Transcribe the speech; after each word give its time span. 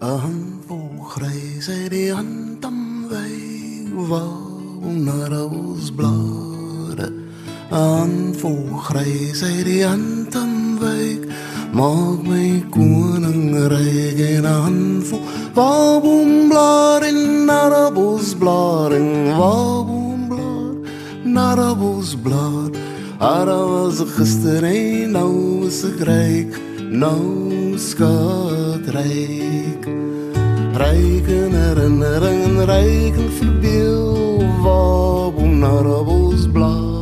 volgrys 0.00 1.68
uit 1.68 1.90
die 1.90 2.12
handam 2.14 3.08
wy 3.10 3.32
waar 4.06 4.94
na 4.94 5.42
ons 5.42 5.90
blare 5.90 7.10
'n 7.72 8.34
volgrys 8.38 9.42
uit 9.42 9.64
die 9.64 9.84
handam 9.84 10.78
wy 10.78 11.18
maak 11.72 12.22
my 12.22 12.62
koning 12.70 13.68
ryk 13.68 14.20
en 14.38 14.46
aanvol 14.46 15.20
waboom 15.54 16.48
blaar 16.48 17.02
en 17.02 17.44
narabos 17.46 18.34
blaar 18.38 18.92
en 18.92 19.34
waboom 19.34 20.28
blaar 20.28 20.74
narabos 21.24 22.14
blaar 22.22 22.70
Ara 23.18 23.66
was 23.66 23.98
gister 24.14 24.62
en 24.62 25.10
nou 25.10 25.66
is 25.66 25.82
ek 25.82 26.06
ryk 26.06 26.54
nou 26.86 27.74
skat 27.74 28.37
ryk 28.96 29.88
ryk 30.78 31.28
en 31.40 31.58
herinnering 31.62 32.44
en 32.44 32.66
ryk 32.72 33.16
en 33.24 33.30
verbeel 33.40 34.44
waboom 34.64 35.58
narabos 35.60 36.46
blaar 36.52 36.98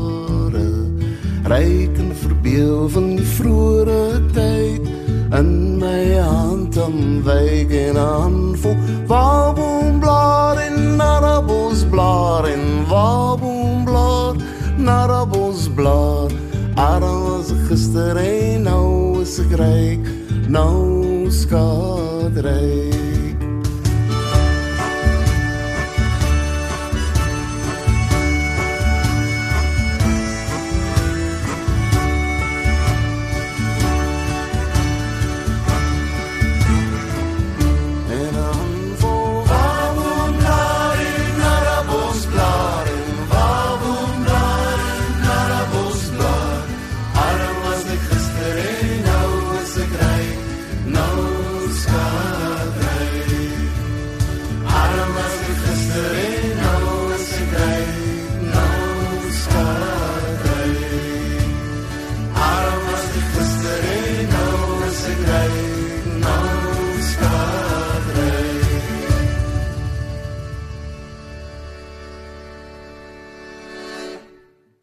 ryk 1.47 1.99
en 1.99 2.11
verbeel 2.15 2.89
van 2.91 3.13
die 3.19 3.27
vroeë 3.37 4.01
tyd. 4.35 4.89
In 5.37 5.79
my 5.79 6.19
hand 6.19 6.77
om 6.81 7.23
wyk 7.27 7.71
en 7.71 7.99
aanvoel 8.01 8.77
waboom 9.07 10.01
blaar 10.03 10.59
en 10.63 10.97
narabos 10.99 11.85
blaar 11.91 12.49
en 12.51 12.67
waboom 12.91 13.85
blaar. 13.85 14.35
Narabos 14.77 15.69
blaar 15.75 16.35
Arans 16.75 17.53
gister 17.69 18.19
en 18.19 18.67
nou 18.67 19.23
is 19.23 19.39
ek 19.43 19.59
ryk. 19.61 20.13
Nou 20.51 20.96
scoadrei 21.37 23.06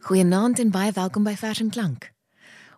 Goeienaand 0.04 0.60
en 0.60 0.68
baie 0.68 0.92
welkom 0.92 1.24
by 1.24 1.32
Vers 1.40 1.62
en 1.64 1.70
Klank. 1.72 2.10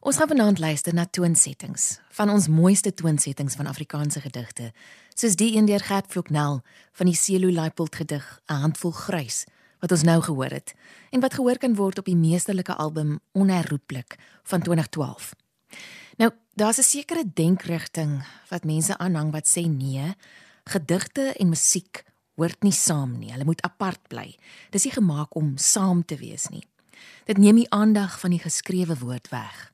Ons 0.05 0.19
gaan 0.21 0.29
vanaand 0.29 0.59
luister 0.61 0.93
na 0.93 1.07
toonsettings 1.09 1.85
van 2.13 2.29
ons 2.29 2.45
mooiste 2.53 2.91
toonsettings 2.93 3.55
van 3.57 3.65
Afrikaanse 3.65 4.21
gedigte, 4.21 4.67
soos 5.17 5.33
die 5.33 5.55
een 5.55 5.65
deur 5.65 5.81
Gert 5.81 6.11
Vloknel 6.13 6.59
van 6.93 7.09
die 7.09 7.15
Selo 7.17 7.49
Leipold 7.49 7.95
gedig 7.97 8.27
'n 8.45 8.61
handvol 8.61 8.91
grys 8.91 9.45
wat 9.81 9.91
ons 9.91 10.03
nou 10.03 10.21
gehoor 10.21 10.53
het 10.53 10.75
en 11.09 11.19
wat 11.19 11.33
gehoor 11.33 11.57
kan 11.57 11.75
word 11.75 11.97
op 11.97 12.05
die 12.05 12.15
meesterlike 12.15 12.75
album 12.75 13.19
Onherroepelik 13.33 14.19
van 14.43 14.61
2012. 14.61 15.33
Nou, 16.17 16.31
daar's 16.53 16.77
'n 16.77 16.83
sekere 16.83 17.23
denkrigting 17.33 18.23
wat 18.49 18.63
mense 18.65 18.97
aanhang 18.97 19.31
wat 19.31 19.47
sê 19.47 19.65
nee, 19.67 20.13
gedigte 20.63 21.33
en 21.33 21.49
musiek 21.49 22.03
hoort 22.35 22.63
nie 22.63 22.71
saam 22.71 23.17
nie. 23.17 23.31
Hulle 23.31 23.45
moet 23.45 23.61
apart 23.61 24.07
bly. 24.07 24.37
Dis 24.69 24.83
nie 24.83 24.93
gemaak 24.93 25.35
om 25.35 25.57
saam 25.57 26.05
te 26.05 26.15
wees 26.15 26.47
nie. 26.47 26.63
Dit 27.25 27.37
neem 27.37 27.55
die 27.55 27.69
aandag 27.69 28.19
van 28.19 28.29
die 28.29 28.39
geskrewe 28.39 28.97
woord 28.97 29.29
weg. 29.29 29.73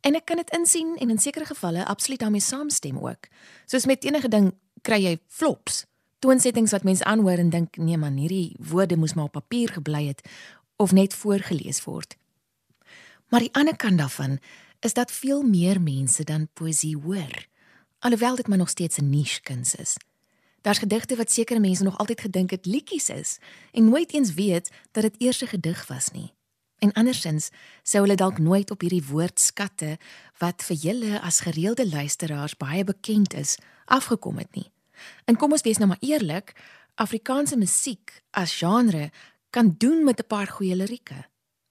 En 0.00 0.14
ek 0.14 0.24
kan 0.24 0.36
dit 0.36 0.50
insien 0.54 0.96
en 0.96 1.10
in 1.10 1.18
sekere 1.18 1.44
gevalle 1.44 1.86
absoluut 1.86 2.20
daarmee 2.20 2.40
saamstem 2.40 2.98
ook. 2.98 3.26
Soos 3.66 3.86
met 3.86 4.04
enige 4.04 4.28
ding 4.28 4.52
kry 4.82 5.00
jy 5.02 5.18
flops. 5.26 5.84
Toonsettings 6.18 6.70
wat 6.70 6.86
mense 6.86 7.04
aanhoor 7.04 7.38
en 7.42 7.50
dink 7.50 7.76
nee 7.76 7.98
man, 7.98 8.16
hierdie 8.16 8.56
woorde 8.58 8.96
moes 8.96 9.14
maar 9.14 9.24
op 9.24 9.32
papier 9.32 9.72
gebly 9.72 10.06
het 10.06 10.22
of 10.76 10.92
net 10.92 11.14
voorgeles 11.14 11.82
word. 11.84 12.16
Maar 13.28 13.40
die 13.40 13.52
ander 13.52 13.76
kant 13.76 13.98
daarvan 13.98 14.38
is 14.80 14.94
dat 14.94 15.12
veel 15.12 15.42
meer 15.42 15.80
mense 15.82 16.24
dan 16.24 16.48
poesie 16.52 16.96
hoor. 16.96 17.46
Alhoewel 17.98 18.36
dit 18.36 18.48
maar 18.48 18.58
nog 18.58 18.68
steeds 18.68 18.98
'n 18.98 19.10
niche 19.10 19.40
kuns 19.42 19.74
is. 19.74 19.96
Daar's 20.60 20.78
gedigte 20.78 21.16
wat 21.16 21.32
sekere 21.32 21.60
mense 21.60 21.82
nog 21.82 21.98
altyd 21.98 22.20
gedink 22.20 22.50
het 22.50 22.66
liedjies 22.66 23.08
is 23.08 23.38
en 23.72 23.88
nooit 23.88 24.14
eens 24.14 24.34
weet 24.34 24.70
dat 24.90 25.02
dit 25.02 25.14
eers 25.18 25.42
'n 25.42 25.46
gedig 25.46 25.86
was 25.86 26.10
nie. 26.10 26.35
En 26.78 26.92
andersins 26.92 27.50
sou 27.82 28.02
hulle 28.04 28.16
dalk 28.20 28.38
nooit 28.38 28.70
op 28.70 28.82
hierdie 28.84 29.04
woordskatte 29.08 29.96
wat 30.42 30.64
vir 30.68 30.76
julle 30.76 31.20
as 31.24 31.40
gereelde 31.46 31.86
luisteraars 31.88 32.56
baie 32.60 32.84
bekend 32.84 33.34
is, 33.34 33.56
afgekom 33.84 34.36
het 34.38 34.52
nie. 34.54 34.68
En 35.24 35.36
kom 35.36 35.52
ons 35.56 35.64
wees 35.64 35.80
nou 35.80 35.88
maar 35.88 36.04
eerlik, 36.04 36.52
Afrikaanse 36.96 37.56
musiek 37.60 38.22
as 38.32 38.56
genre 38.56 39.10
kan 39.50 39.74
doen 39.78 40.04
met 40.04 40.20
'n 40.20 40.26
paar 40.26 40.46
goeie 40.46 40.76
lirieke. 40.76 41.28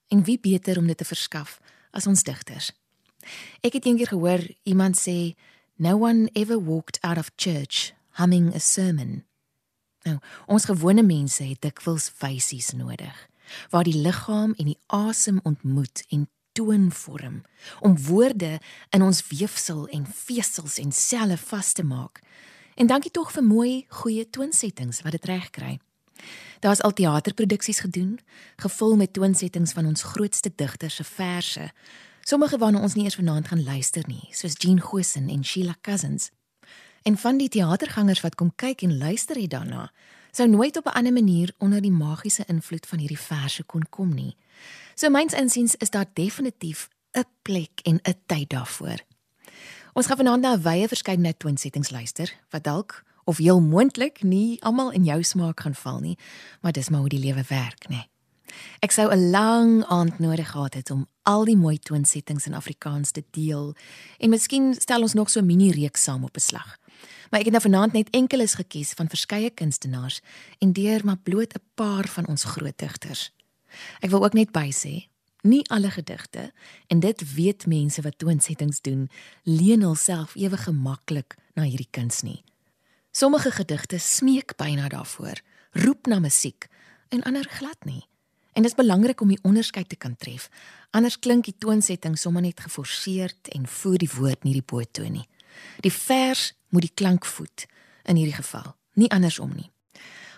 En 0.07 0.23
wie 0.23 0.39
beter 0.39 0.77
om 0.77 0.87
dit 0.87 0.97
te 0.97 1.05
verskaf 1.05 1.59
as 1.91 2.07
ons 2.07 2.23
digters? 2.23 2.71
Ek 3.61 3.73
het 3.73 3.85
eendag 3.85 4.09
gehoor 4.09 4.41
iemand 4.63 4.97
sê, 4.97 5.35
"No 5.75 5.99
one 5.99 6.29
ever 6.33 6.63
walked 6.63 7.01
out 7.01 7.17
of 7.17 7.31
church 7.35 7.93
humming 8.09 8.55
a 8.55 8.59
sermon." 8.59 9.23
Nou, 10.03 10.19
ons 10.45 10.65
gewone 10.65 11.03
mense 11.03 11.43
het 11.43 11.61
dikwels 11.61 12.11
wysies 12.19 12.71
nodig 12.71 13.29
waar 13.69 13.83
die 13.83 13.97
liggaam 13.97 14.53
en 14.57 14.65
die 14.65 14.79
asem 14.87 15.39
ontmoet 15.43 16.05
en 16.09 16.29
toon 16.55 16.91
vorm 16.91 17.41
om 17.79 17.97
woorde 18.07 18.59
in 18.89 19.01
ons 19.01 19.27
weefsel 19.27 19.87
en 19.87 20.05
vesels 20.07 20.77
en 20.79 20.91
selle 20.91 21.37
vas 21.37 21.73
te 21.73 21.83
maak. 21.83 22.21
En 22.75 22.87
dankie 22.87 23.11
tog 23.11 23.31
vir 23.31 23.43
mooi 23.43 23.73
goeie 24.01 24.29
toonsettings 24.29 25.01
wat 25.03 25.15
dit 25.17 25.25
reg 25.25 25.49
kry. 25.49 25.79
Daar's 26.59 26.81
al 26.81 26.93
teaterproduksies 26.93 27.79
gedoen, 27.79 28.19
gevul 28.55 28.95
met 28.95 29.13
toonsettings 29.13 29.71
van 29.75 29.85
ons 29.85 30.03
grootste 30.03 30.51
digters 30.55 30.95
se 30.95 31.03
verse. 31.03 31.71
Sommige 32.21 32.57
waarna 32.57 32.81
ons 32.81 32.95
nie 32.95 33.03
eers 33.03 33.19
vanaand 33.19 33.47
gaan 33.47 33.63
luister 33.63 34.03
nie, 34.07 34.27
soos 34.31 34.55
Jean 34.57 34.79
Gosen 34.79 35.29
en 35.29 35.43
Sheila 35.43 35.75
Cousins. 35.81 36.31
En 37.05 37.17
van 37.17 37.37
die 37.37 37.49
teatergangers 37.49 38.21
wat 38.21 38.35
kom 38.35 38.49
kyk 38.55 38.81
en 38.81 38.97
luister 38.97 39.37
hier 39.37 39.49
daarna, 39.49 39.91
sou 40.31 40.47
nooit 40.49 40.77
op 40.77 40.85
'n 40.85 40.97
ander 40.97 41.13
manier 41.13 41.53
onder 41.57 41.81
die 41.81 41.91
magiese 41.91 42.43
invloed 42.45 42.85
van 42.87 42.99
hierdie 42.99 43.19
verse 43.19 43.63
kon 43.63 43.85
kom 43.89 44.13
nie. 44.13 44.35
So 44.95 45.09
myns 45.09 45.33
insiens 45.33 45.75
is 45.75 45.89
daar 45.89 46.05
definitief 46.13 46.89
'n 47.11 47.25
plek 47.41 47.79
en 47.83 47.99
'n 48.03 48.15
tyd 48.25 48.49
daarvoor. 48.49 48.99
Ons 49.93 50.05
gaan 50.05 50.17
vanaand 50.17 50.41
na 50.41 50.53
'n 50.53 50.61
wye 50.61 50.87
verskeidenheid 50.87 51.39
toonsettings 51.39 51.89
luister 51.89 52.33
wat 52.49 52.63
dalk 52.63 53.03
of 53.23 53.37
heel 53.37 53.61
moontlik 53.61 54.23
nie 54.23 54.61
almal 54.61 54.91
in 54.91 55.03
jou 55.03 55.23
smaak 55.23 55.59
gaan 55.59 55.75
val 55.75 55.99
nie, 55.99 56.17
maar 56.61 56.71
dis 56.71 56.89
maar 56.89 56.99
hoe 56.99 57.09
die 57.09 57.19
lewe 57.19 57.43
werk, 57.47 57.85
nê. 57.89 58.07
Ek 58.79 58.91
sou 58.91 59.11
'n 59.11 59.29
lang 59.29 59.85
aand 59.85 60.19
nodig 60.19 60.51
gehad 60.51 60.73
het 60.73 60.91
om 60.91 61.07
al 61.21 61.45
die 61.45 61.57
mooi 61.57 61.79
toonsettings 61.79 62.45
in 62.45 62.53
Afrikaans 62.53 63.11
te 63.11 63.23
deel 63.31 63.75
en 64.17 64.29
miskien 64.29 64.73
stel 64.73 65.01
ons 65.01 65.13
nog 65.13 65.29
so 65.29 65.39
'n 65.39 65.45
mini 65.45 65.71
reeks 65.71 66.03
saam 66.03 66.23
op 66.23 66.33
beslag. 66.33 66.77
Maar 67.29 67.39
ek 67.39 67.49
het 67.49 67.55
nou 67.55 67.63
vanaand 67.63 67.93
net 67.93 68.09
enkeles 68.09 68.53
gekies 68.53 68.93
van 68.93 69.09
verskeie 69.09 69.49
kunstenaars 69.49 70.21
en 70.59 70.73
deur 70.73 71.05
maar 71.05 71.17
bloot 71.17 71.53
'n 71.53 71.63
paar 71.75 72.07
van 72.07 72.27
ons 72.27 72.43
groot 72.43 72.77
digters. 72.77 73.31
Ek 73.99 74.09
wil 74.09 74.23
ook 74.23 74.33
net 74.33 74.51
bysê, 74.51 75.07
nie 75.41 75.69
alle 75.69 75.91
gedigte 75.91 76.51
en 76.87 76.99
dit 76.99 77.33
weet 77.33 77.65
mense 77.65 78.01
wat 78.01 78.17
toonsettings 78.17 78.81
doen, 78.81 79.09
leen 79.43 79.81
hulself 79.81 80.35
ewe 80.35 80.57
gemaklik 80.57 81.35
na 81.53 81.63
hierdie 81.63 81.91
kuns 81.91 82.21
nie. 82.21 82.43
Sommige 83.11 83.51
gedigte 83.51 83.97
smeek 83.97 84.55
byna 84.55 84.87
daarvoor, 84.87 85.39
roep 85.71 86.05
na 86.07 86.19
musiek 86.19 86.67
en 87.09 87.23
ander 87.23 87.47
glad 87.49 87.85
nie. 87.85 88.03
En 88.53 88.63
dit 88.63 88.71
is 88.71 88.77
belangrik 88.77 89.21
om 89.21 89.27
die 89.27 89.39
onderskeid 89.43 89.89
te 89.89 89.95
kan 89.95 90.15
tref. 90.15 90.49
Anders 90.91 91.19
klink 91.19 91.45
die 91.45 91.55
toonsetting 91.59 92.17
sommer 92.17 92.41
net 92.41 92.59
geforseerd 92.59 93.47
en 93.51 93.67
voer 93.67 93.97
die 93.97 94.11
woord 94.15 94.43
nie 94.43 94.53
die 94.53 94.63
poot 94.63 94.93
toe 94.93 95.09
nie. 95.09 95.25
Die 95.79 95.93
vers 95.93 96.53
moet 96.69 96.81
die 96.81 96.93
klank 96.93 97.25
voed 97.25 97.65
in 98.03 98.15
hierdie 98.15 98.37
geval, 98.37 98.75
nie 98.93 99.11
andersom 99.11 99.53
nie. 99.55 99.71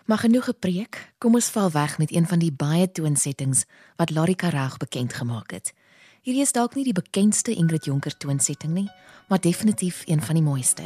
Maar 0.07 0.17
genoeg 0.17 0.45
gepreek, 0.47 1.13
kom 1.17 1.35
ons 1.35 1.49
val 1.51 1.71
weg 1.71 1.97
met 1.97 2.13
een 2.15 2.27
van 2.27 2.39
die 2.39 2.51
baie 2.51 2.91
toonsettings 2.91 3.65
wat 3.95 4.09
Larry 4.09 4.35
Karag 4.35 4.77
bekend 4.77 5.13
gemaak 5.13 5.51
het. 5.51 5.73
Hierdie 6.21 6.43
is 6.43 6.51
dalk 6.55 6.75
nie 6.75 6.83
die 6.83 6.95
bekendste 6.95 7.51
Ingrid 7.55 7.85
Jonker 7.85 8.17
toonsetting 8.17 8.73
nie, 8.73 8.87
maar 9.27 9.39
definitief 9.43 10.03
een 10.05 10.21
van 10.23 10.35
die 10.35 10.43
mooiste. 10.43 10.83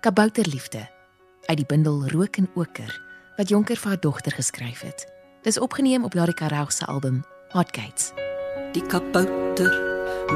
Kabouterliefde 0.00 0.88
uit 1.46 1.56
die 1.56 1.66
bundel 1.66 2.08
Rook 2.08 2.36
en 2.36 2.48
Oker 2.54 3.00
wat 3.36 3.48
Jonker 3.48 3.76
vir 3.76 3.88
haar 3.88 4.00
dogter 4.00 4.32
geskryf 4.32 4.80
het. 4.80 5.06
Dis 5.42 5.58
opgeneem 5.58 6.04
op 6.04 6.14
Larry 6.14 6.32
Karel 6.36 6.70
se 6.70 6.84
album 6.84 7.24
Hot 7.50 7.76
Gates. 7.76 8.12
Die 8.72 8.82
kabouter 8.86 9.72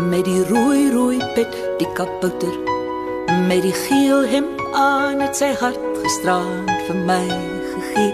met 0.08 0.25
die 0.25 0.44
rooi 0.48 0.90
rooi 0.90 1.19
pet, 1.34 1.52
die 1.78 1.92
kabouter 1.92 2.74
met 3.49 3.62
die 3.62 3.73
geel 3.73 4.25
hem 4.29 4.49
aan 4.73 5.21
het 5.21 5.37
sy 5.37 5.53
hart 5.61 5.81
gisteraan 6.03 6.69
vir 6.87 6.99
my 7.09 7.26
gegee 7.73 8.12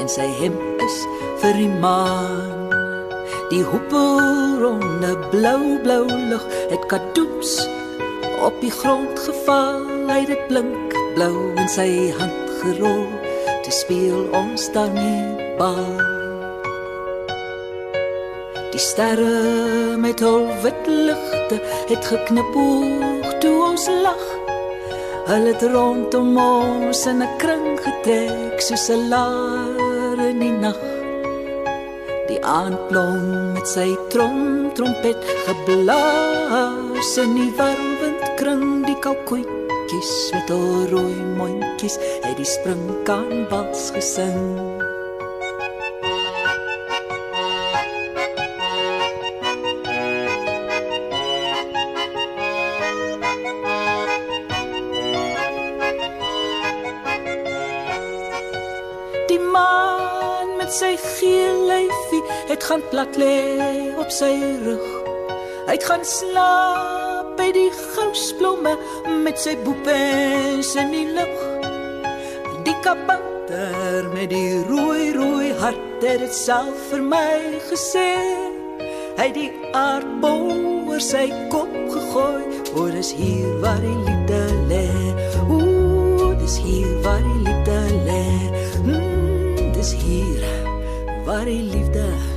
en 0.00 0.10
sy 0.10 0.26
hem 0.40 0.56
is 0.84 0.98
vir 1.42 1.58
die 1.58 1.72
maan. 1.82 2.70
Die 3.52 3.62
hoepelronde 3.68 5.16
blou 5.32 5.78
blou 5.84 6.04
lug 6.08 6.46
het 6.70 6.86
kadoeps 6.88 7.58
op 8.42 8.56
die 8.60 8.72
grond 8.74 9.18
geval, 9.18 9.84
hy 10.08 10.22
het 10.26 10.46
blink 10.48 10.96
blou 11.14 11.52
in 11.60 11.68
sy 11.70 11.88
hand 12.18 12.56
gerol 12.62 13.06
te 13.62 13.70
speel 13.70 14.26
ons 14.34 14.70
daarmee 14.74 15.52
bal. 15.58 16.12
Die 18.72 18.80
sterre 18.80 19.98
met 20.00 20.22
hul 20.24 20.48
wit 20.64 20.86
ligte 20.88 21.60
het 21.90 22.06
geknipoog 22.08 23.34
toe 23.44 23.58
ons 23.68 23.88
lag. 24.02 24.41
Hulle 25.22 25.52
het 25.52 25.62
rondom 25.62 26.36
ons 26.36 27.06
in 27.06 27.22
'n 27.22 27.36
kring 27.38 27.78
getrek 27.84 28.58
soos 28.60 28.88
'n 28.90 29.08
laar 29.12 30.18
in 30.30 30.38
die 30.38 30.56
nag. 30.64 30.82
Die 32.28 32.40
aandblom 32.42 33.52
met 33.54 33.68
sy 33.68 33.96
trom 34.08 34.72
trompet 34.74 35.22
geblaas 35.46 37.10
in 37.22 37.34
die 37.34 37.52
warm 37.58 37.88
windkring 38.00 38.84
die 38.86 38.98
kalkoetjies 39.04 40.12
met 40.34 40.50
al 40.50 40.86
rooi 40.90 41.22
mondjies 41.38 41.96
het 42.26 42.36
die 42.36 42.50
springkanbals 42.56 43.90
gesing. 43.94 44.71
Het 62.62 62.70
gaan 62.70 62.88
plat 62.90 63.16
lê 63.16 63.90
op 63.98 64.10
sy 64.14 64.30
rug. 64.62 64.82
Hy 65.66 65.74
het 65.74 65.84
gaan 65.88 66.04
slaap 66.06 67.32
by 67.34 67.48
die 67.56 67.70
gousblomme 67.74 68.76
met 69.24 69.40
sy 69.42 69.56
boepens 69.64 70.70
in 70.78 70.92
die 70.94 71.08
lug. 71.10 71.40
Die 72.62 72.76
kabouter 72.84 74.06
met 74.12 74.30
die 74.30 74.60
rooi 74.68 75.10
rooi 75.16 75.50
hart 75.58 76.04
het 76.06 76.22
dit 76.22 76.36
self 76.38 76.78
vir 76.92 77.02
my 77.02 77.58
gesê. 77.66 78.12
Hy 79.18 79.26
die 79.34 79.48
aardbol 79.74 80.86
oor 80.86 81.02
sy 81.02 81.24
kop 81.50 81.72
gegooi. 81.90 82.44
O, 82.76 82.84
dis 82.94 83.10
hier 83.18 83.56
waar 83.64 83.82
die 83.82 83.96
liefde 84.06 84.42
lê. 84.70 84.86
O, 85.48 86.30
dis 86.38 86.60
hier 86.62 86.94
waar 87.02 87.26
die 87.26 87.40
liefde 87.48 87.80
lê. 88.06 88.22
Mm, 88.84 89.72
dis 89.74 89.96
hier 90.04 90.46
waar 91.26 91.50
die 91.50 91.64
liefde 91.72 92.06
lê. 92.06 92.31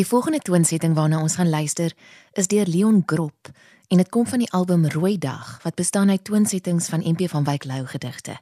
Die 0.00 0.06
volgende 0.08 0.38
toonsetting 0.38 0.94
waarna 0.96 1.18
ons 1.20 1.34
gaan 1.36 1.50
luister 1.52 1.92
is 2.32 2.46
deur 2.48 2.64
Leon 2.66 3.02
Grop 3.06 3.50
en 3.92 4.00
dit 4.00 4.08
kom 4.08 4.24
van 4.26 4.40
die 4.40 4.48
album 4.56 4.86
Rooi 4.88 5.18
Dag 5.18 5.58
wat 5.62 5.76
bestaan 5.76 6.08
uit 6.08 6.24
toonsettings 6.24 6.88
van 6.88 7.04
MP 7.04 7.28
van 7.28 7.44
Wyk 7.44 7.64
Lou 7.68 7.84
gedigte. 7.86 8.38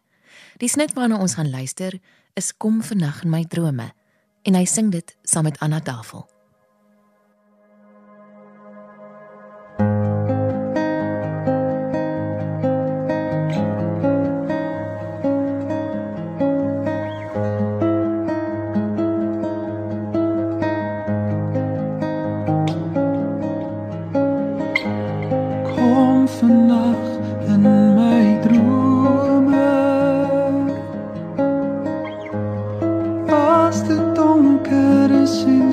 Die 0.62 0.70
snit 0.70 0.94
waarna 0.94 1.19
ons 1.19 1.34
gaan 1.34 1.50
luister 1.50 1.99
is 2.38 2.55
Kom 2.56 2.78
vernag 2.82 3.25
in 3.26 3.34
my 3.34 3.43
drome 3.44 3.90
en 4.43 4.55
hy 4.55 4.64
sing 4.70 4.94
dit 4.94 5.16
saam 5.22 5.50
met 5.50 5.58
Anna 5.58 5.81
Tafel. 5.81 6.28
As 33.68 33.82
dit 33.84 34.14
donker 34.14 35.10
is 35.10 35.44
en 35.44 35.72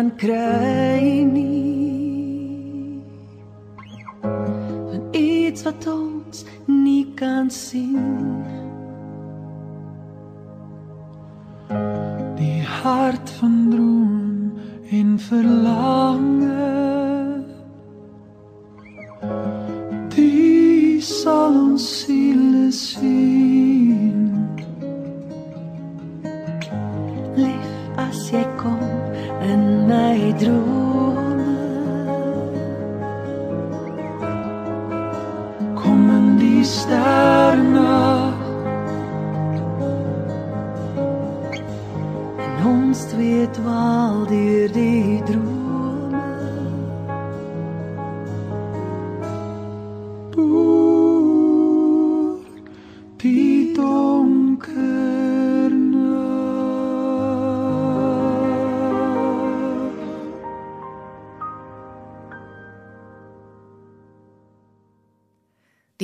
nooit 0.00 0.16
kan 0.16 0.16
kry 0.16 1.22
nie. 1.22 3.02
Van 4.22 5.02
iets 5.12 5.62
wat 5.62 5.86
ons 5.86 6.44
nie 6.66 7.06
kan 7.14 7.50
sien. 7.50 8.44
Die 12.36 12.62
hart 12.62 13.30
van 13.40 13.68
droom 13.70 14.52
en 14.90 15.18
verlange 15.18 16.48
die 20.14 21.00
sal 21.00 21.54
ons 21.54 21.84
siele 22.00 22.19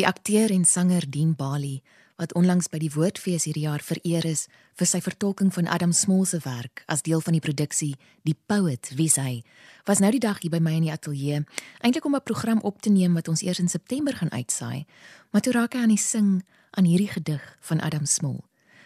Die 0.06 0.12
akteur 0.12 0.52
en 0.54 0.64
sanger 0.64 1.02
Dean 1.10 1.32
Bali, 1.34 1.80
wat 2.14 2.30
onlangs 2.38 2.68
by 2.70 2.78
die 2.78 2.92
Woordfees 2.94 3.48
hierdie 3.48 3.64
jaar 3.64 3.82
vereer 3.82 4.22
is 4.30 4.44
vir 4.78 4.86
sy 4.86 5.00
vertolking 5.02 5.48
van 5.50 5.66
Adam 5.66 5.90
Small 5.90 6.22
se 6.30 6.38
werk 6.44 6.84
as 6.86 7.02
deel 7.02 7.18
van 7.26 7.34
die 7.34 7.42
produksie 7.42 7.96
Die 8.22 8.36
Poet 8.46 8.92
wie 8.94 9.08
hy, 9.16 9.42
was 9.82 9.98
nou 9.98 10.12
die 10.14 10.22
dag 10.22 10.38
hier 10.44 10.54
by 10.54 10.60
my 10.62 10.76
in 10.78 10.86
die 10.86 10.92
ateljee, 10.94 11.42
eintlik 11.82 12.06
om 12.06 12.14
'n 12.14 12.22
program 12.22 12.62
op 12.62 12.78
te 12.86 12.94
neem 12.94 13.18
wat 13.18 13.26
ons 13.26 13.42
eers 13.42 13.58
in 13.58 13.68
September 13.68 14.14
gaan 14.14 14.30
uitsaai, 14.30 14.86
maar 15.32 15.42
toe 15.42 15.52
raak 15.52 15.74
hy 15.74 15.80
aan 15.82 15.96
die 15.96 15.98
sing 15.98 16.46
aan 16.78 16.86
hierdie 16.86 17.10
gedig 17.10 17.42
van 17.60 17.80
Adam 17.80 18.06
Small. 18.06 18.44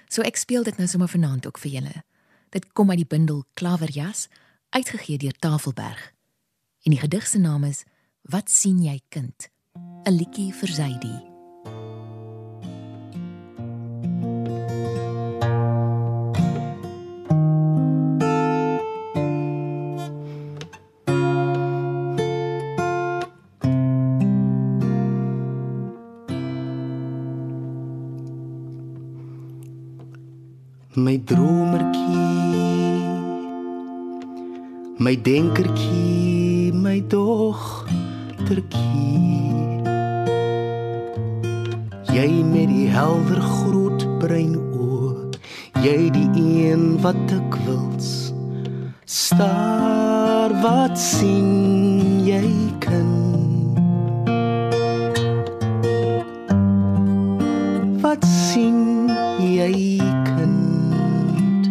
So 0.08 0.22
ek 0.22 0.36
speel 0.36 0.62
dit 0.62 0.78
nou 0.78 0.88
sommer 0.88 1.08
vanaand 1.08 1.46
ook 1.46 1.58
vir 1.58 1.70
julle. 1.70 2.02
Dit 2.48 2.72
kom 2.72 2.88
uit 2.90 3.04
die 3.04 3.16
bundel 3.16 3.44
Klaverjas, 3.54 4.28
uitgegee 4.70 5.18
deur 5.18 5.36
Tafelberg. 5.38 6.14
En 6.84 6.92
die 6.92 7.00
gedig 7.00 7.26
se 7.26 7.38
naam 7.38 7.64
is 7.64 7.84
Wat 8.22 8.50
sien 8.50 8.82
jy 8.82 9.00
kind? 9.08 9.50
'n 10.06 10.14
liedjie 10.16 10.52
vir 10.52 10.70
Zaidi. 10.78 11.16
My 30.96 31.16
dromertjie 31.28 32.28
My 34.98 35.14
denkertjie 35.16 36.72
my 36.72 37.00
dogtertjie 37.12 37.90
Jy 42.10 42.42
met 42.42 42.68
die 42.68 42.88
helder 42.90 43.40
groot 43.40 44.02
bruin 44.18 44.56
oë 44.58 44.70
Jy 45.80 46.10
die 46.12 46.28
een 46.36 46.98
wat 47.00 47.30
ek 47.32 47.54
wils. 47.64 48.34
Staar 49.08 50.52
wat 50.60 50.98
sien 51.00 52.20
jy 52.26 52.50
kind? 52.84 53.78
Wat 58.04 58.26
sien 58.28 59.08
jy 59.40 60.04
kind? 60.28 61.70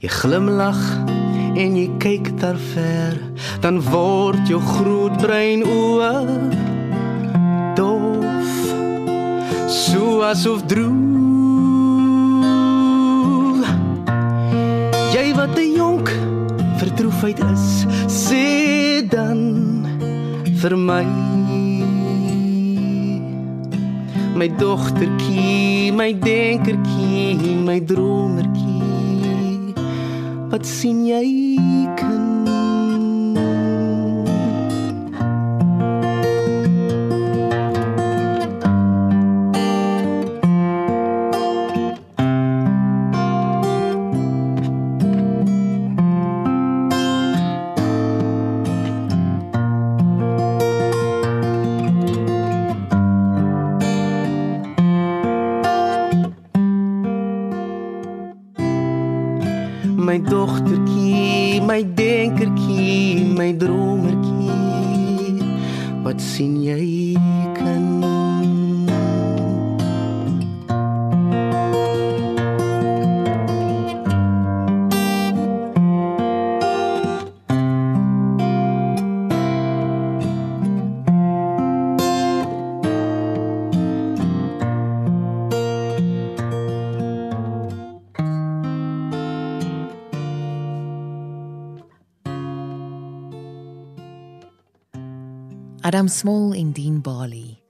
Jy 0.00 0.14
glimlag 0.22 0.80
en 1.52 1.76
jy 1.76 1.90
kyk 2.00 2.32
daar 2.40 2.56
ver 2.72 3.20
dan 3.60 3.82
word 3.92 4.48
jou 4.48 4.62
groot 4.72 5.20
brein 5.20 5.60
oë 5.68 6.51
asof 10.24 10.62
droef 10.70 11.12
Jy 15.12 15.26
wat 15.36 15.58
'n 15.58 15.74
jonk 15.76 16.08
verdroefheid 16.80 17.38
is 17.52 17.66
sê 18.08 19.02
dan 19.08 19.40
vir 20.60 20.74
my 20.76 21.04
my 24.34 24.48
dogtertjie, 24.58 25.92
my 25.92 26.10
denkertjie, 26.18 27.54
my 27.68 27.78
dromertjie. 27.84 29.74
Wat 30.50 30.66
sien 30.66 31.06
jy 31.06 31.56
kind? 32.00 32.31
Adam 96.02 96.14
Small 96.14 96.52
en 96.52 96.72
Dean 96.72 97.00
Bali. 97.00 97.62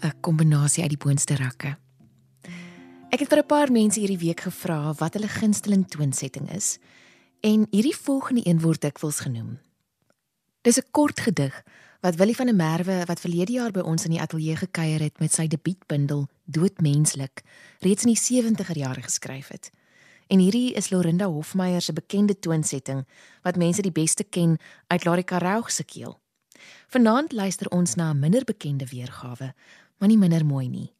'n 0.00 0.20
Kombinasie 0.20 0.82
uit 0.82 0.94
die 0.94 1.04
boonste 1.04 1.36
rakke. 1.36 1.76
Ek 3.10 3.20
het 3.20 3.28
vir 3.28 3.38
'n 3.38 3.46
paar 3.46 3.70
mense 3.72 4.00
hierdie 4.00 4.24
week 4.24 4.40
gevra 4.40 4.94
wat 4.94 5.12
hulle 5.12 5.28
gunsteling 5.28 5.84
toonsetting 5.88 6.48
is 6.50 6.78
en 7.40 7.66
hierdie 7.70 7.96
volgende 7.96 8.40
een 8.48 8.60
word 8.60 8.80
dikwels 8.80 9.20
genoem. 9.20 9.58
Dis 10.62 10.78
'n 10.78 10.90
kort 10.90 11.20
gedig 11.20 11.62
wat 12.00 12.14
Willie 12.14 12.36
van 12.36 12.46
der 12.46 12.54
Merwe 12.54 13.04
wat 13.04 13.20
verlede 13.20 13.52
jaar 13.52 13.70
by 13.70 13.80
ons 13.80 14.04
in 14.04 14.10
die 14.10 14.20
ateljee 14.20 14.56
gekuier 14.56 15.00
het 15.00 15.20
met 15.20 15.32
sy 15.32 15.46
debuutbundel 15.46 16.28
Doodmenslik 16.44 17.42
reeds 17.80 18.04
in 18.04 18.14
die 18.14 18.22
70er 18.22 18.76
jare 18.76 19.02
geskryf 19.02 19.48
het. 19.48 19.70
En 20.28 20.38
hierdie 20.38 20.72
is 20.72 20.90
Lorinda 20.90 21.26
Hofmeyer 21.26 21.82
se 21.82 21.92
bekende 21.92 22.38
toonsetting 22.38 23.06
wat 23.42 23.56
mense 23.56 23.82
die 23.82 23.92
beste 23.92 24.24
ken 24.24 24.58
uit 24.86 25.04
Larry 25.04 25.24
Karau 25.24 25.62
se 25.66 25.84
keel. 25.84 26.20
Vanaand 26.88 27.32
luister 27.32 27.68
ons 27.68 27.94
na 27.94 28.10
'n 28.12 28.18
minder 28.18 28.44
bekende 28.44 28.86
weergawe, 28.86 29.54
maar 29.98 30.08
nie 30.08 30.18
minder 30.18 30.44
mooi 30.44 30.68
nie. 30.68 30.92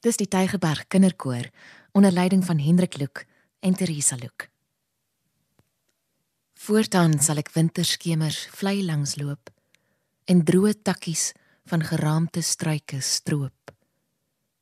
Dis 0.00 0.16
die 0.16 0.28
Tygerberg 0.28 0.86
Kinderkoor 0.88 1.50
onder 1.92 2.12
leiding 2.12 2.44
van 2.44 2.58
Hendrik 2.58 2.98
Loek 2.98 3.24
en 3.60 3.74
Teresa 3.74 4.16
Loek. 4.16 4.48
Voortaan 6.54 7.18
sal 7.20 7.40
ek 7.40 7.52
winterskemers 7.54 8.46
vlei 8.52 8.82
langs 8.84 9.16
loop 9.16 9.50
en 10.24 10.44
droë 10.44 10.74
takkies 10.82 11.32
van 11.64 11.82
geraamte 11.82 12.42
struike 12.44 13.00
stroop. 13.00 13.72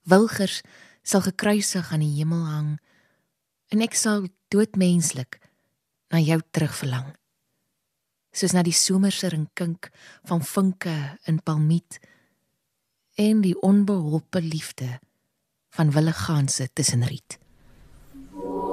Wilgers 0.07 0.61
sal 1.03 1.25
gekruisig 1.27 1.93
aan 1.93 2.05
die 2.05 2.15
hemel 2.21 2.45
hang 2.47 2.71
en 3.75 3.83
ek 3.83 3.99
sal 3.99 4.29
doodmenslik 4.55 5.41
na 6.12 6.23
jou 6.23 6.38
terugverlang 6.55 7.17
soos 8.38 8.54
na 8.54 8.62
die 8.62 8.76
somerse 8.76 9.28
rinkink 9.33 9.90
van 10.30 10.45
vinke 10.45 10.95
in 11.30 11.42
palmiet 11.42 11.99
en 13.18 13.42
die 13.42 13.57
onbeholpe 13.66 14.42
liefde 14.45 14.99
van 15.75 15.90
williganse 15.97 16.71
tussen 16.73 17.04
riet 17.11 17.38
Dit 17.38 18.67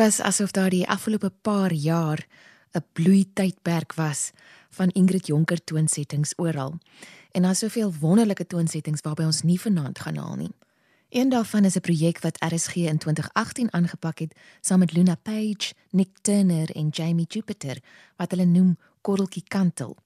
was 0.00 0.20
asof 0.20 0.50
daar 0.50 0.70
die 0.70 0.88
afgelope 0.88 1.30
paar 1.42 1.72
jaar 1.72 2.26
'n 2.72 2.84
bloeitydperk 2.92 3.94
was 3.94 4.30
van 4.70 4.88
Ingrid 4.88 5.26
Jonker 5.26 5.64
toonsettings 5.64 6.32
oral. 6.36 6.78
En 7.30 7.42
daar's 7.42 7.58
soveel 7.58 7.92
wonderlike 8.00 8.46
toonsettings 8.46 9.00
waarby 9.00 9.22
ons 9.22 9.42
nie 9.42 9.60
vanaand 9.60 9.98
gaan 9.98 10.16
haal 10.16 10.34
nie. 10.34 10.52
Een 11.08 11.28
daarvan 11.28 11.64
is 11.64 11.76
'n 11.76 11.80
projek 11.80 12.20
wat 12.20 12.44
RSG 12.52 12.74
in 12.74 12.98
2018 12.98 13.72
aangepak 13.72 14.18
het 14.18 14.34
saam 14.60 14.78
met 14.78 14.92
Luna 14.92 15.14
Page, 15.14 15.74
Nick 15.90 16.18
Turner 16.20 16.70
en 16.70 16.88
Jamie 16.88 17.26
Jupiter 17.28 17.78
wat 18.16 18.30
hulle 18.30 18.44
noem 18.44 18.78
Korreltjie 19.00 19.44
Kantel. 19.48 19.96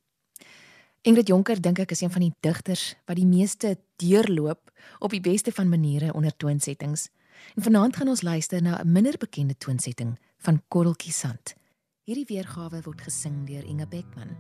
Ingrid 1.01 1.27
Jonker 1.27 1.61
dink 1.61 1.79
ek 1.79 1.91
is 1.91 2.01
een 2.01 2.11
van 2.11 2.21
die 2.21 2.35
digters 2.41 2.95
wat 3.05 3.17
die 3.17 3.27
meeste 3.27 3.79
deurloop 3.97 4.73
op 4.99 5.11
die 5.11 5.21
beste 5.21 5.53
van 5.53 5.69
maniere 5.69 6.13
onder 6.13 6.37
toonsettings. 6.37 7.09
En 7.55 7.63
vanaand 7.63 7.97
gaan 7.97 8.09
ons 8.09 8.23
luister 8.23 8.63
na 8.63 8.81
'n 8.83 8.93
minder 8.93 9.17
bekende 9.19 9.57
toonsetting 9.57 10.19
van 10.37 10.63
Korreltjie 10.69 11.13
Sand. 11.13 11.55
Hierdie 12.03 12.27
weergawe 12.29 12.81
word 12.83 13.01
gesing 13.01 13.47
deur 13.47 13.65
Inge 13.65 13.87
Beckman 13.87 14.37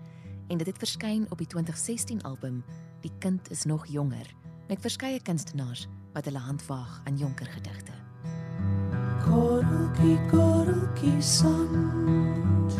en 0.49 0.59
dit 0.59 0.67
het 0.67 0.79
verskyn 0.79 1.27
op 1.31 1.38
die 1.38 1.47
2016 1.47 2.23
album 2.23 2.64
Die 3.01 3.12
kind 3.19 3.51
is 3.51 3.64
nog 3.64 3.87
jonger 3.87 4.35
met 4.69 4.81
verskeie 4.81 5.23
kunstenaars 5.23 5.87
wat 6.12 6.25
hulle 6.25 6.38
hand 6.38 6.67
waag 6.67 7.01
aan 7.05 7.17
jonker 7.17 7.47
gedigte. 7.47 7.93
Korreltjie 9.25 10.19
korreltjie 10.31 11.23
sand 11.23 12.77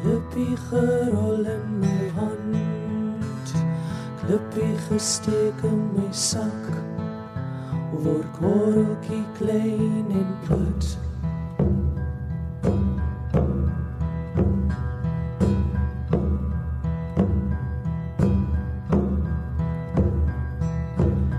Klippie 0.00 0.56
gerol 0.56 1.46
in 1.46 1.78
my 1.78 2.08
hand 2.18 3.54
Klippie 4.22 4.76
gesteek 4.88 5.62
in 5.66 5.80
my 5.94 6.08
sak 6.10 7.01
word 8.00 8.26
korreltjie 8.38 9.24
klein 9.36 10.06
en 10.20 10.30
put. 10.46 10.84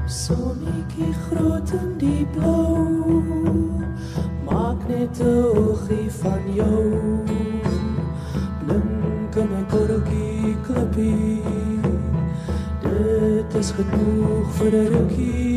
Sonnetjie 0.06 1.14
groot 1.26 1.74
in 1.80 1.98
die 1.98 2.26
blou. 2.36 3.72
Maak 4.46 4.88
net 4.88 5.20
'n 5.20 5.26
oogie 5.58 6.12
van 6.22 6.44
jou. 6.54 6.84
Blink 8.66 9.36
in 9.42 9.48
my 9.54 9.64
korreltjie 9.72 10.56
klippie. 10.66 11.42
Dit 12.84 13.56
is 13.62 13.72
genoeg 13.72 14.48
vir 14.58 14.72
'n 14.74 14.88
rukkie. 14.94 15.53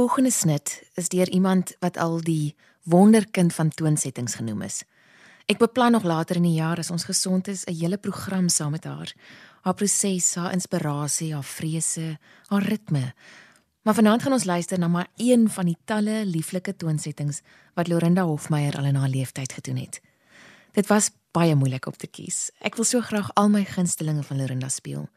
Volgende 0.00 0.30
snit 0.30 0.82
is 0.94 1.08
deur 1.12 1.28
iemand 1.28 1.74
wat 1.78 1.98
al 2.00 2.22
die 2.24 2.54
wonderkind 2.88 3.52
van 3.52 3.68
toonsettings 3.68 4.34
genoem 4.34 4.62
is. 4.64 4.78
Ek 5.52 5.60
beplan 5.60 5.92
nog 5.92 6.06
later 6.08 6.38
in 6.40 6.46
die 6.48 6.56
jaar 6.56 6.80
as 6.80 6.88
ons 6.94 7.04
gesond 7.04 7.50
is 7.52 7.66
'n 7.66 7.76
hele 7.76 7.98
program 7.98 8.48
saam 8.48 8.70
met 8.70 8.84
haar. 8.84 9.12
Haar 9.60 9.74
proses, 9.74 10.34
haar 10.34 10.52
inspirasie, 10.52 11.34
haar 11.34 11.44
vrese, 11.44 12.18
haar 12.46 12.62
ritme. 12.62 13.12
Maar 13.82 13.94
vanaand 13.94 14.22
gaan 14.22 14.32
ons 14.32 14.44
luister 14.44 14.78
na 14.78 14.88
maar 14.88 15.08
een 15.16 15.50
van 15.50 15.64
die 15.64 15.76
talle 15.84 16.24
lieflike 16.24 16.76
toonsettings 16.76 17.40
wat 17.74 17.88
Lorinda 17.88 18.22
Hofmeyer 18.22 18.76
al 18.76 18.84
in 18.84 18.94
haar 18.94 19.08
lewenstyd 19.08 19.52
gedoen 19.52 19.76
het. 19.76 20.00
Dit 20.72 20.86
was 20.86 21.10
baie 21.30 21.54
moeilik 21.54 21.86
op 21.86 21.96
te 21.96 22.06
kies. 22.06 22.50
Ek 22.60 22.74
wil 22.74 22.84
so 22.84 23.00
graag 23.00 23.30
al 23.34 23.48
my 23.48 23.64
gunstelinge 23.64 24.22
van 24.22 24.36
Lorinda 24.36 24.68
speel. 24.68 25.08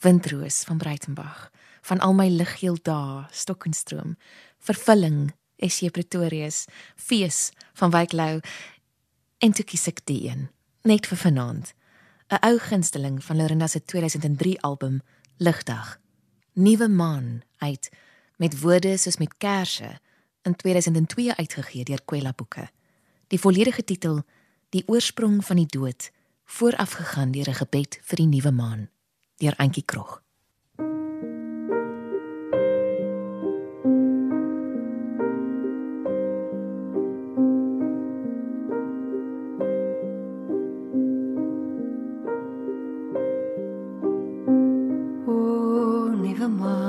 Windroos 0.00 0.64
van 0.64 0.78
Breitenberg, 0.78 1.50
van 1.84 2.00
al 2.00 2.14
my 2.16 2.28
liggeel 2.32 2.78
dae, 2.82 3.24
Stokkenstroom, 3.30 4.16
Vervulling, 4.58 5.34
SJ 5.60 5.90
Pretorius, 5.90 6.64
Fees 6.96 7.50
van 7.76 7.92
Wyklou 7.92 8.40
en 9.38 9.52
toe 9.52 9.64
kies 9.68 9.86
ek 9.90 10.00
die 10.08 10.22
een, 10.28 10.48
net 10.88 11.06
vir 11.10 11.20
vanaand. 11.20 11.74
'n 12.32 12.40
Ou 12.40 12.58
gunsteling 12.58 13.20
van 13.24 13.36
Lorinda 13.36 13.66
se 13.66 13.84
2003 13.84 14.60
album 14.60 15.02
Ligdag. 15.36 16.00
Nuwe 16.52 16.88
maan 16.88 17.42
uit 17.58 17.90
met 18.36 18.60
woorde 18.60 18.96
soos 18.96 19.16
met 19.16 19.36
kersse 19.38 20.00
in 20.42 20.56
2002 20.56 21.34
uitgegee 21.34 21.84
deur 21.84 22.02
Kwela 22.04 22.32
Boeke. 22.32 22.70
Die 23.28 23.40
volledige 23.40 23.84
titel 23.84 24.22
Die 24.70 24.82
oorsprong 24.86 25.44
van 25.44 25.56
die 25.56 25.66
dood, 25.66 26.10
voorafgegaan 26.44 27.30
deur 27.30 27.48
'n 27.48 27.54
gebed 27.54 27.98
vir 28.02 28.16
die 28.16 28.26
nuwe 28.26 28.50
maan 28.50 28.90
deur 29.36 29.56
Antjie 29.56 29.84
Krog. 29.84 30.23
moi. 46.48 46.83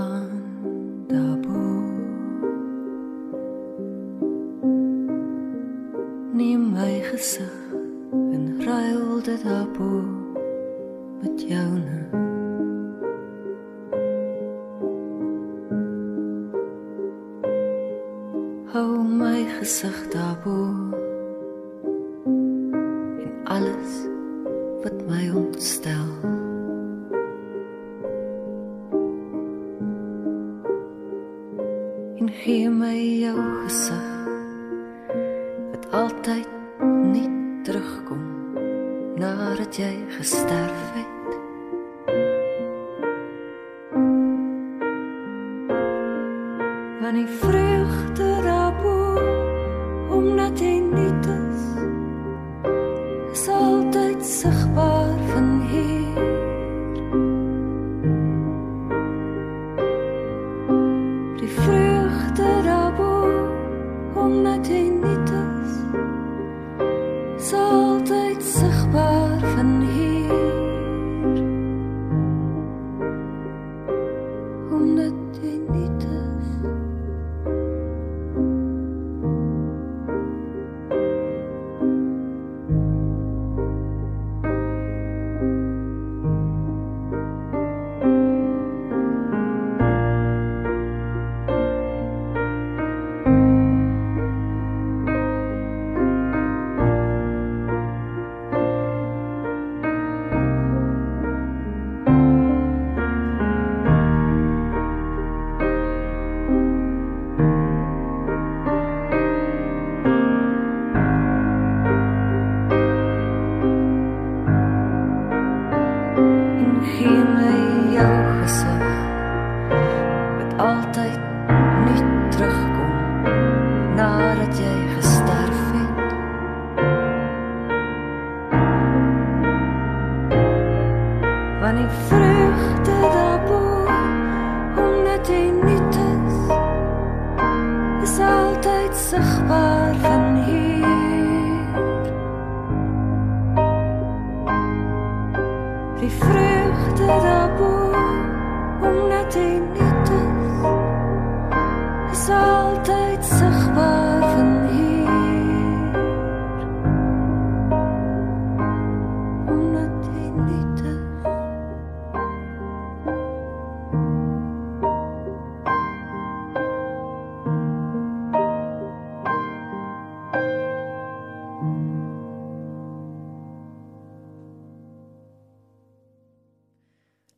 He 116.66 117.06
may 117.06 118.75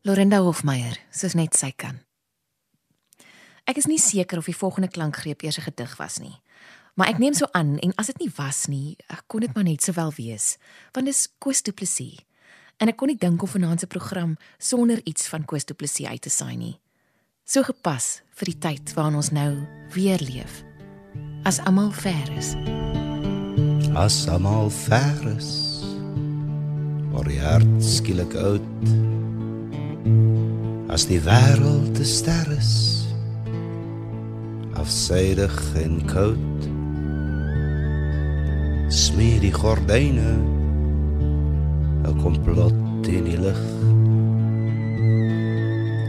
Lorinda 0.08 0.38
Hofmeyer, 0.40 0.94
soos 1.12 1.34
net 1.36 1.52
sy 1.52 1.68
kan. 1.76 1.98
Ek 3.68 3.76
is 3.76 3.84
nie 3.90 3.98
seker 4.00 4.40
of 4.40 4.46
die 4.48 4.56
volgende 4.56 4.88
klankgreep 4.88 5.42
eers 5.44 5.58
'n 5.58 5.68
gedig 5.68 5.98
was 5.98 6.16
nie. 6.18 6.40
Maar 6.96 7.08
ek 7.08 7.18
neem 7.18 7.34
so 7.34 7.46
aan 7.52 7.76
en 7.78 7.92
as 7.98 8.06
dit 8.06 8.18
nie 8.18 8.32
was 8.38 8.68
nie, 8.68 8.96
kon 9.26 9.40
dit 9.40 9.54
maar 9.54 9.64
net 9.64 9.82
sowel 9.82 10.10
wees, 10.16 10.56
want 10.94 11.06
dis 11.06 11.28
Koos 11.38 11.62
Du 11.62 11.72
Plessis. 11.72 12.24
En 12.78 12.88
ek 12.88 12.96
kon 12.96 13.08
nie 13.08 13.18
dink 13.18 13.42
om 13.42 13.48
vanaand 13.48 13.80
se 13.80 13.86
program 13.86 14.36
sonder 14.58 15.00
iets 15.04 15.28
van 15.28 15.44
Koos 15.44 15.64
Du 15.64 15.74
Plessis 15.74 16.06
uit 16.06 16.22
te 16.22 16.30
saai 16.30 16.56
nie. 16.56 16.80
So 17.44 17.62
gepas 17.62 18.22
vir 18.30 18.44
die 18.46 18.58
tyd 18.58 18.94
waarin 18.94 19.16
ons 19.16 19.30
nou 19.30 19.66
weer 19.92 20.18
leef. 20.18 20.64
As 21.44 21.58
almal 21.58 21.92
ver 21.92 22.32
is. 22.38 22.54
As 23.94 24.26
almal 24.26 24.70
ver 24.70 25.36
is. 25.36 25.82
Waar 27.12 27.24
die 27.24 27.40
hart 27.40 27.84
skielik 27.84 28.34
oud 28.34 29.17
as 30.88 31.04
die 31.06 31.20
wêreld 31.22 31.92
te 31.98 32.04
ster 32.08 32.48
is 32.56 32.72
afsydig 34.78 35.56
en 35.82 35.98
koud 36.08 36.68
smeer 38.88 39.40
die 39.44 39.52
gordyne 39.52 40.32
'n 42.08 42.18
komplot 42.22 43.08
in 43.12 43.28
die 43.28 43.38
lig 43.44 43.62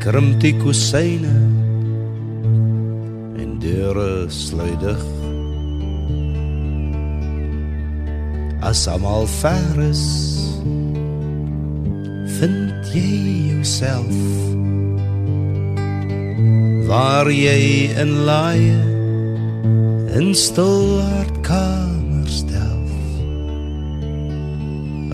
krimp 0.04 0.40
die 0.40 0.56
kusyne 0.64 1.38
en 3.44 3.60
deure 3.60 4.30
sluitig 4.32 5.04
as 8.62 8.88
almal 8.88 9.28
ver 9.40 9.90
is 9.90 10.39
vind 12.40 12.72
jy 12.96 13.52
jouself? 13.52 14.16
Waar 16.88 17.28
jy 17.28 17.92
in 18.00 18.14
laai 18.24 18.72
in 20.16 20.32
stil 20.36 21.02
hart 21.04 21.36
kamers 21.44 22.42
delf. 22.48 22.96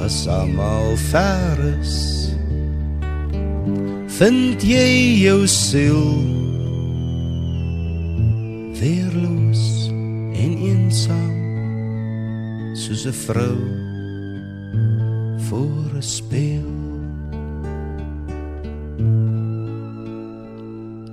As 0.06 0.28
almal 0.30 0.94
ver 1.10 1.60
is 1.74 1.98
vind 4.16 4.64
jy 4.64 5.26
jou 5.26 5.42
siel 5.50 6.06
weerloos 8.80 9.66
en 10.40 10.56
eensaam 10.70 11.36
soos 12.80 13.04
'n 13.10 13.18
vrou 13.26 13.60
voor 15.50 15.92
'n 16.00 16.06
spieël 16.16 16.85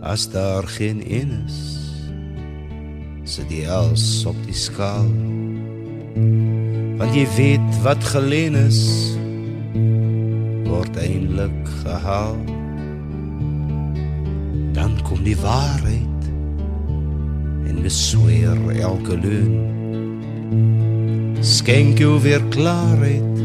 as 0.02 0.26
daar 0.30 0.66
geen 0.66 0.98
een 1.06 1.30
is 1.46 1.58
sit 3.24 3.50
jy 3.54 3.68
als 3.70 4.26
op 4.26 4.38
die 4.44 4.56
skaal 4.56 5.10
want 6.98 7.14
jy 7.14 7.26
weet 7.36 7.82
wat 7.86 8.02
geleen 8.10 8.58
is 8.58 8.82
word 10.72 10.96
eintlik 10.96 11.68
gehaal. 11.82 12.38
Dan 14.72 14.96
kom 15.06 15.20
die 15.24 15.36
waarheid 15.36 16.26
en 17.68 17.82
besweer 17.84 18.58
elke 18.80 19.18
leuen 19.20 19.70
skenk 21.42 21.98
jou 21.98 22.20
weer 22.22 22.42
klaarheid 22.54 23.40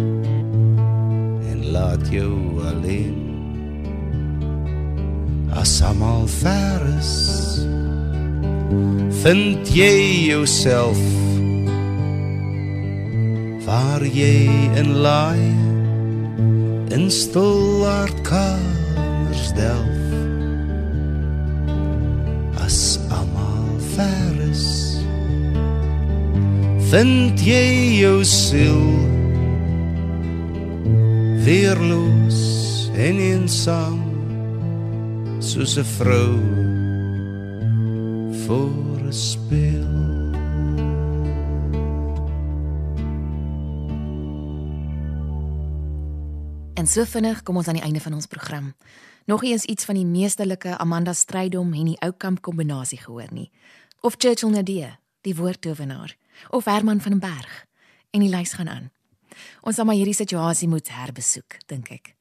en 1.52 1.64
laat 1.74 2.06
jou 2.14 2.34
alleen 2.70 3.27
as 5.52 5.82
almal 5.82 6.28
ver 6.28 6.82
is 6.98 7.14
vind 9.24 9.68
jy 9.68 10.28
jouself 10.32 11.00
waar 13.68 14.04
jy 14.04 14.48
in 14.80 14.90
laai 15.04 15.48
in 16.96 17.12
stil 17.12 17.84
hart 17.86 18.18
kamers 18.24 19.52
delf 19.60 19.98
as 22.68 23.00
almal 23.10 23.70
ver 23.96 24.36
is. 24.52 24.66
Vind 26.92 27.40
jy 27.44 28.00
jou 28.02 28.24
siel 28.24 28.84
weerloos 31.44 32.42
en 32.96 33.20
eensaam 33.30 34.07
soos 35.48 35.78
'n 35.78 35.84
vrou 35.84 36.34
voor 38.44 39.00
'n 39.08 39.14
speel 39.14 39.96
En 46.74 46.88
so 46.88 47.04
vinnig 47.04 47.44
kom 47.44 47.56
ons 47.56 47.68
aan 47.68 47.74
die 47.74 47.84
einde 47.84 48.00
van 48.00 48.14
ons 48.14 48.26
program. 48.26 48.76
Nog 49.26 49.44
eens 49.44 49.64
iets 49.64 49.86
van 49.86 49.96
die 49.96 50.06
meesterlike 50.06 50.78
Amanda 50.78 51.14
Strydom 51.14 51.74
en 51.74 51.86
die 51.86 52.00
Oukamp 52.00 52.42
kombinasie 52.42 52.98
gehoor 52.98 53.28
nie. 53.32 53.52
Of 54.02 54.16
Churchill 54.18 54.50
Nadia, 54.50 55.00
die 55.22 55.36
woordtowenaar, 55.36 56.18
of 56.50 56.66
Herman 56.66 57.02
van 57.02 57.12
den 57.12 57.20
Berg. 57.20 57.66
En 58.10 58.20
die 58.20 58.30
lys 58.30 58.54
gaan 58.54 58.70
aan. 58.70 58.92
Ons 59.62 59.76
sal 59.76 59.86
maar 59.86 59.96
hierdie 59.96 60.14
situasie 60.14 60.68
moet 60.68 60.90
herbesoek, 60.90 61.58
dink 61.66 61.90
ek. 61.90 62.17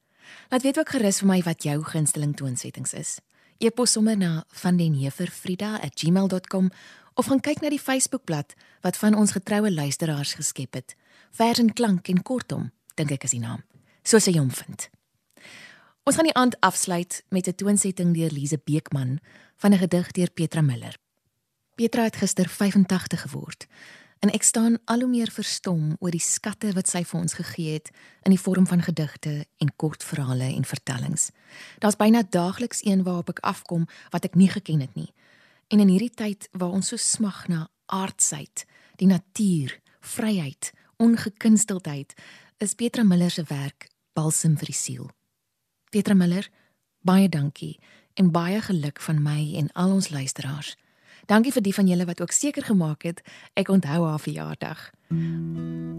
Laat 0.49 0.61
weet 0.61 0.79
ook 0.79 0.89
gerus 0.89 1.19
vir 1.19 1.27
my 1.27 1.41
wat 1.43 1.63
jou 1.63 1.83
gunsteling 1.83 2.35
toonsettings 2.35 2.93
is. 2.93 3.19
E-pos 3.57 3.91
sommer 3.91 4.17
na 4.17 4.43
vandenheverfrida@gmail.com 4.47 6.71
of 7.13 7.25
gaan 7.25 7.39
kyk 7.39 7.61
na 7.61 7.69
die 7.69 7.81
Facebookblad 7.81 8.53
wat 8.81 8.97
van 8.97 9.15
ons 9.15 9.31
getroue 9.31 9.73
luisteraars 9.73 10.33
geskep 10.33 10.73
het. 10.73 10.95
Vers 11.31 11.59
en 11.59 11.73
klank 11.73 12.07
en 12.07 12.21
kortom, 12.21 12.71
dink 12.95 13.11
ek 13.11 13.23
is 13.23 13.31
die 13.31 13.39
naam. 13.39 13.63
Soos 14.03 14.25
hy 14.25 14.37
hom 14.37 14.51
vind. 14.51 14.89
Ons 16.07 16.15
gaan 16.15 16.29
die 16.29 16.37
aand 16.39 16.59
afsluit 16.59 17.23
met 17.29 17.47
'n 17.47 17.55
toonsetting 17.55 18.13
deur 18.13 18.31
Lize 18.31 18.59
Beekman 18.63 19.19
van 19.57 19.73
'n 19.73 19.77
gedig 19.77 20.11
deur 20.11 20.31
Petra 20.31 20.61
Miller. 20.61 20.97
Petra 21.75 22.03
het 22.03 22.15
gister 22.15 22.49
85 22.49 23.21
geword 23.21 23.67
en 24.19 24.31
ek 24.33 24.43
staan 24.43 24.77
al 24.85 25.03
hoe 25.03 25.09
meer 25.09 25.31
verstom 25.31 25.95
oor 25.99 26.13
die 26.13 26.23
skatte 26.23 26.71
wat 26.75 26.89
sy 26.89 27.03
vir 27.05 27.19
ons 27.19 27.37
gegee 27.37 27.77
het 27.77 27.91
in 28.25 28.33
die 28.33 28.41
vorm 28.41 28.67
van 28.67 28.81
gedigte 28.85 29.45
en 29.61 29.73
kortverhale 29.75 30.49
en 30.53 30.65
vertellings. 30.65 31.29
Daar's 31.79 31.99
byna 31.99 32.23
daagliks 32.23 32.83
een 32.85 33.03
waarop 33.05 33.29
ek 33.35 33.43
afkom 33.45 33.85
wat 34.13 34.25
ek 34.25 34.35
nie 34.35 34.49
geken 34.49 34.81
het 34.85 34.95
nie. 34.95 35.11
En 35.67 35.83
in 35.83 35.91
hierdie 35.91 36.13
tyd 36.13 36.47
waar 36.51 36.73
ons 36.73 36.93
so 36.93 36.97
smag 36.97 37.45
na 37.47 37.67
aardsheid, 37.85 38.65
die 38.95 39.07
natuur, 39.07 39.77
vryheid, 40.01 40.71
ongekunsteldheid, 40.97 42.15
is 42.57 42.73
Petra 42.73 43.03
Miller 43.03 43.31
se 43.31 43.43
werk 43.47 43.89
balsem 44.17 44.57
vir 44.57 44.71
die 44.71 44.77
siel. 44.77 45.09
Petra 45.91 46.15
Miller, 46.17 46.47
baie 47.05 47.29
dankie 47.29 47.77
en 48.17 48.31
baie 48.33 48.61
geluk 48.65 48.99
van 49.03 49.21
my 49.21 49.53
en 49.59 49.69
al 49.77 49.93
ons 49.99 50.09
luisteraars. 50.09 50.73
Dankie 51.27 51.51
vir 51.51 51.63
die 51.65 51.73
van 51.75 51.89
julle 51.91 52.05
wat 52.07 52.21
ook 52.23 52.31
seker 52.31 52.63
gemaak 52.63 53.03
het 53.03 53.19
ek 53.59 53.67
onthou 53.67 54.05
haar 54.07 54.19
verjaardag. 54.23 54.91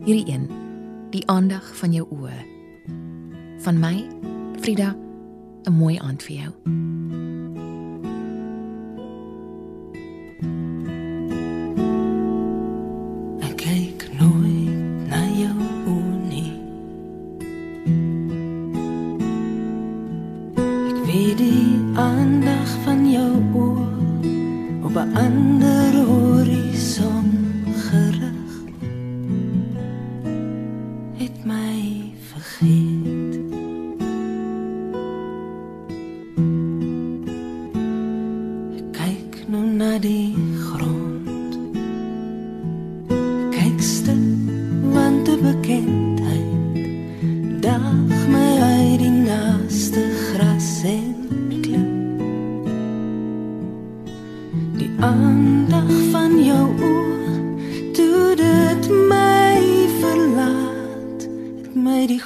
Hierdie 0.06 0.24
een, 0.24 0.48
die 1.12 1.26
aandag 1.28 1.68
van 1.76 1.92
jou 1.92 2.06
oë. 2.08 2.38
Van 3.60 3.80
my, 3.80 4.08
Frida, 4.60 4.96
'n 5.68 5.72
mooi 5.72 5.98
aand 5.98 6.22
vir 6.22 6.36
jou. 6.36 6.52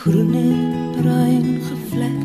Groen 0.03 0.35
en 0.35 0.91
bruin 0.97 1.63
gevlekte 1.63 2.22